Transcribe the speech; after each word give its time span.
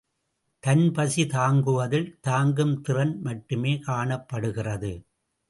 தன் 0.63 0.91
பசி 0.91 1.23
தாங்குவதில் 1.25 2.07
தாங்கும் 2.21 2.81
திறன் 2.81 3.13
மட்டுமே 3.21 3.73
காணப்படுகிறது. 3.79 4.93